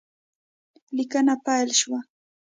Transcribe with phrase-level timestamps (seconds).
[0.95, 1.99] لیکنه پیل شوه